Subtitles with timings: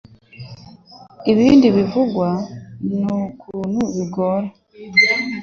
[1.31, 2.27] Ibindi bivugwa
[3.01, 4.47] ni ukuntu bigora